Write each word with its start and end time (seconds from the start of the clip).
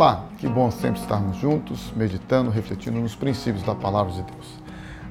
Olá, 0.00 0.24
que 0.38 0.48
bom 0.48 0.70
sempre 0.70 0.98
estarmos 0.98 1.36
juntos, 1.36 1.92
meditando, 1.94 2.48
refletindo 2.48 2.98
nos 2.98 3.14
princípios 3.14 3.62
da 3.62 3.74
palavra 3.74 4.10
de 4.10 4.22
Deus. 4.22 4.46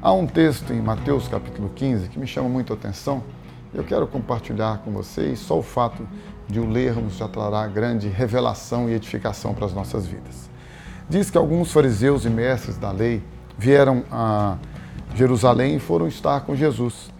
Há 0.01 0.11
um 0.11 0.25
texto 0.25 0.73
em 0.73 0.81
Mateus 0.81 1.27
capítulo 1.27 1.69
15 1.75 2.09
que 2.09 2.17
me 2.17 2.25
chama 2.25 2.49
muito 2.49 2.73
a 2.73 2.75
atenção. 2.75 3.21
Eu 3.71 3.83
quero 3.83 4.07
compartilhar 4.07 4.79
com 4.79 4.91
vocês. 4.91 5.37
Só 5.37 5.59
o 5.59 5.61
fato 5.61 6.07
de 6.47 6.59
o 6.59 6.67
lermos 6.67 7.17
já 7.17 7.27
trará 7.27 7.67
grande 7.67 8.07
revelação 8.07 8.89
e 8.89 8.93
edificação 8.93 9.53
para 9.53 9.67
as 9.67 9.73
nossas 9.75 10.07
vidas. 10.07 10.49
Diz 11.07 11.29
que 11.29 11.37
alguns 11.37 11.71
fariseus 11.71 12.25
e 12.25 12.29
mestres 12.31 12.75
da 12.75 12.91
lei 12.91 13.21
vieram 13.59 14.03
a 14.11 14.57
Jerusalém 15.13 15.75
e 15.75 15.79
foram 15.79 16.07
estar 16.07 16.41
com 16.41 16.55
Jesus. 16.55 17.11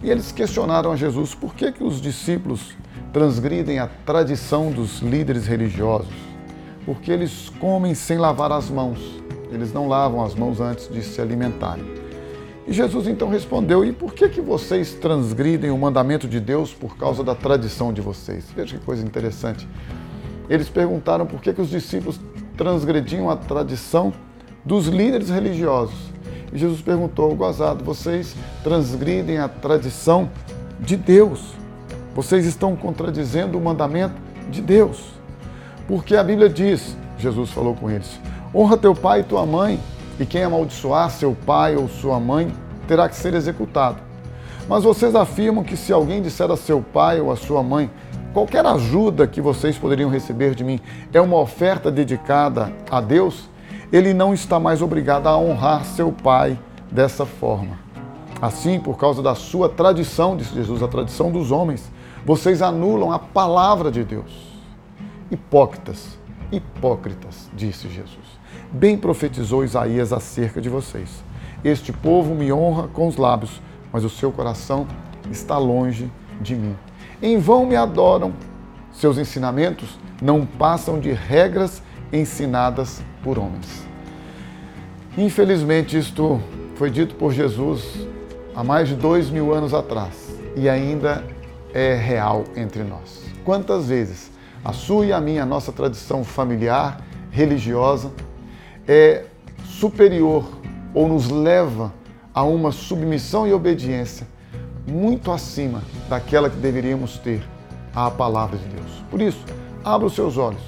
E 0.00 0.08
eles 0.08 0.30
questionaram 0.30 0.92
a 0.92 0.96
Jesus 0.96 1.34
por 1.34 1.56
que, 1.56 1.72
que 1.72 1.82
os 1.82 2.00
discípulos 2.00 2.72
transgridem 3.12 3.80
a 3.80 3.88
tradição 4.06 4.70
dos 4.70 5.00
líderes 5.00 5.48
religiosos 5.48 6.29
porque 6.84 7.10
eles 7.10 7.50
comem 7.60 7.94
sem 7.94 8.18
lavar 8.18 8.52
as 8.52 8.70
mãos. 8.70 9.20
Eles 9.50 9.72
não 9.72 9.88
lavam 9.88 10.24
as 10.24 10.34
mãos 10.34 10.60
antes 10.60 10.88
de 10.88 11.02
se 11.02 11.20
alimentarem. 11.20 11.84
E 12.66 12.72
Jesus 12.72 13.06
então 13.08 13.28
respondeu: 13.28 13.84
E 13.84 13.92
por 13.92 14.14
que, 14.14 14.28
que 14.28 14.40
vocês 14.40 14.94
transgridem 14.94 15.70
o 15.70 15.78
mandamento 15.78 16.28
de 16.28 16.38
Deus 16.38 16.72
por 16.72 16.96
causa 16.96 17.24
da 17.24 17.34
tradição 17.34 17.92
de 17.92 18.00
vocês? 18.00 18.46
Veja 18.54 18.78
que 18.78 18.84
coisa 18.84 19.04
interessante. 19.04 19.68
Eles 20.48 20.68
perguntaram 20.68 21.26
por 21.26 21.40
que, 21.40 21.52
que 21.52 21.60
os 21.60 21.68
discípulos 21.70 22.20
transgrediam 22.56 23.30
a 23.30 23.36
tradição 23.36 24.12
dos 24.64 24.86
líderes 24.86 25.30
religiosos. 25.30 26.10
E 26.52 26.58
Jesus 26.58 26.80
perguntou, 26.80 27.34
gozado, 27.34 27.84
vocês 27.84 28.34
transgridem 28.62 29.38
a 29.38 29.48
tradição 29.48 30.30
de 30.80 30.96
Deus. 30.96 31.54
Vocês 32.14 32.44
estão 32.44 32.74
contradizendo 32.74 33.56
o 33.56 33.60
mandamento 33.60 34.14
de 34.50 34.60
Deus. 34.60 35.19
Porque 35.90 36.14
a 36.14 36.22
Bíblia 36.22 36.48
diz, 36.48 36.96
Jesus 37.18 37.50
falou 37.50 37.74
com 37.74 37.90
eles: 37.90 38.20
honra 38.54 38.76
teu 38.76 38.94
pai 38.94 39.20
e 39.20 39.24
tua 39.24 39.44
mãe, 39.44 39.80
e 40.20 40.24
quem 40.24 40.44
amaldiçoar 40.44 41.10
seu 41.10 41.36
pai 41.44 41.74
ou 41.74 41.88
sua 41.88 42.20
mãe 42.20 42.52
terá 42.86 43.08
que 43.08 43.16
ser 43.16 43.34
executado. 43.34 43.96
Mas 44.68 44.84
vocês 44.84 45.16
afirmam 45.16 45.64
que 45.64 45.76
se 45.76 45.92
alguém 45.92 46.22
disser 46.22 46.48
a 46.48 46.56
seu 46.56 46.80
pai 46.80 47.20
ou 47.20 47.32
a 47.32 47.36
sua 47.36 47.60
mãe, 47.60 47.90
qualquer 48.32 48.64
ajuda 48.64 49.26
que 49.26 49.40
vocês 49.40 49.76
poderiam 49.76 50.08
receber 50.08 50.54
de 50.54 50.62
mim 50.62 50.78
é 51.12 51.20
uma 51.20 51.38
oferta 51.38 51.90
dedicada 51.90 52.72
a 52.88 53.00
Deus, 53.00 53.50
ele 53.92 54.14
não 54.14 54.32
está 54.32 54.60
mais 54.60 54.80
obrigado 54.82 55.26
a 55.26 55.36
honrar 55.36 55.84
seu 55.84 56.12
pai 56.12 56.56
dessa 56.88 57.26
forma. 57.26 57.76
Assim, 58.40 58.78
por 58.78 58.96
causa 58.96 59.24
da 59.24 59.34
sua 59.34 59.68
tradição, 59.68 60.36
disse 60.36 60.54
Jesus, 60.54 60.84
a 60.84 60.88
tradição 60.88 61.32
dos 61.32 61.50
homens, 61.50 61.90
vocês 62.24 62.62
anulam 62.62 63.10
a 63.10 63.18
palavra 63.18 63.90
de 63.90 64.04
Deus. 64.04 64.49
Hipócritas, 65.30 66.18
hipócritas, 66.50 67.48
disse 67.54 67.88
Jesus. 67.88 68.40
Bem 68.72 68.98
profetizou 68.98 69.64
Isaías 69.64 70.12
acerca 70.12 70.60
de 70.60 70.68
vocês. 70.68 71.22
Este 71.62 71.92
povo 71.92 72.34
me 72.34 72.52
honra 72.52 72.88
com 72.88 73.06
os 73.06 73.16
lábios, 73.16 73.62
mas 73.92 74.04
o 74.04 74.10
seu 74.10 74.32
coração 74.32 74.88
está 75.30 75.56
longe 75.56 76.10
de 76.40 76.56
mim. 76.56 76.76
Em 77.22 77.38
vão 77.38 77.64
me 77.64 77.76
adoram. 77.76 78.32
Seus 78.92 79.18
ensinamentos 79.18 80.00
não 80.20 80.44
passam 80.44 80.98
de 80.98 81.12
regras 81.12 81.80
ensinadas 82.12 83.00
por 83.22 83.38
homens. 83.38 83.86
Infelizmente, 85.16 85.96
isto 85.96 86.40
foi 86.74 86.90
dito 86.90 87.14
por 87.14 87.32
Jesus 87.32 88.06
há 88.54 88.64
mais 88.64 88.88
de 88.88 88.96
dois 88.96 89.30
mil 89.30 89.54
anos 89.54 89.72
atrás 89.72 90.34
e 90.56 90.68
ainda 90.68 91.24
é 91.72 91.94
real 91.94 92.44
entre 92.56 92.82
nós. 92.82 93.22
Quantas 93.44 93.88
vezes 93.88 94.30
a 94.64 94.72
sua 94.72 95.06
e 95.06 95.12
a 95.12 95.20
minha, 95.20 95.42
a 95.42 95.46
nossa 95.46 95.72
tradição 95.72 96.22
familiar, 96.22 97.00
religiosa, 97.30 98.10
é 98.86 99.24
superior 99.64 100.44
ou 100.92 101.08
nos 101.08 101.30
leva 101.30 101.92
a 102.34 102.42
uma 102.42 102.72
submissão 102.72 103.46
e 103.46 103.52
obediência 103.52 104.26
muito 104.86 105.30
acima 105.30 105.82
daquela 106.08 106.50
que 106.50 106.56
deveríamos 106.56 107.18
ter 107.18 107.42
à 107.94 108.10
palavra 108.10 108.58
de 108.58 108.64
Deus. 108.66 109.04
Por 109.10 109.20
isso, 109.20 109.44
abra 109.84 110.06
os 110.06 110.14
seus 110.14 110.36
olhos 110.36 110.62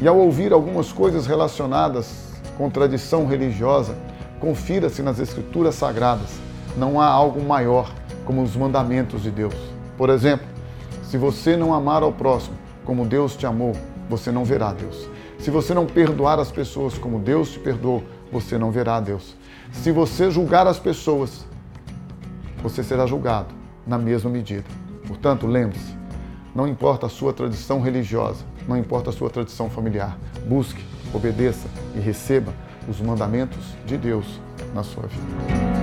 e 0.00 0.08
ao 0.08 0.18
ouvir 0.18 0.52
algumas 0.52 0.92
coisas 0.92 1.26
relacionadas 1.26 2.34
com 2.56 2.70
tradição 2.70 3.26
religiosa, 3.26 3.96
confira 4.40 4.88
se 4.88 5.02
nas 5.02 5.18
escrituras 5.18 5.74
sagradas 5.74 6.38
não 6.76 7.00
há 7.00 7.06
algo 7.06 7.42
maior 7.42 7.92
como 8.24 8.42
os 8.42 8.56
mandamentos 8.56 9.22
de 9.22 9.30
Deus. 9.30 9.54
Por 9.96 10.10
exemplo, 10.10 10.46
se 11.02 11.16
você 11.16 11.56
não 11.56 11.72
amar 11.72 12.02
ao 12.02 12.12
próximo 12.12 12.56
como 12.84 13.04
Deus 13.04 13.36
te 13.36 13.46
amou, 13.46 13.72
você 14.08 14.30
não 14.30 14.44
verá 14.44 14.72
Deus. 14.72 15.08
Se 15.38 15.50
você 15.50 15.74
não 15.74 15.86
perdoar 15.86 16.38
as 16.38 16.50
pessoas 16.50 16.96
como 16.96 17.18
Deus 17.18 17.52
te 17.52 17.58
perdoou, 17.58 18.02
você 18.30 18.56
não 18.56 18.70
verá 18.70 19.00
Deus. 19.00 19.36
Se 19.72 19.90
você 19.90 20.30
julgar 20.30 20.66
as 20.66 20.78
pessoas, 20.78 21.46
você 22.62 22.82
será 22.82 23.06
julgado 23.06 23.54
na 23.86 23.98
mesma 23.98 24.30
medida. 24.30 24.64
Portanto, 25.06 25.46
lembre-se, 25.46 25.94
não 26.54 26.66
importa 26.66 27.06
a 27.06 27.10
sua 27.10 27.32
tradição 27.32 27.80
religiosa, 27.80 28.44
não 28.66 28.76
importa 28.76 29.10
a 29.10 29.12
sua 29.12 29.28
tradição 29.28 29.68
familiar, 29.68 30.16
busque, 30.46 30.82
obedeça 31.12 31.68
e 31.94 32.00
receba 32.00 32.54
os 32.88 33.00
mandamentos 33.00 33.74
de 33.84 33.96
Deus 33.96 34.40
na 34.74 34.82
sua 34.82 35.04
vida. 35.06 35.73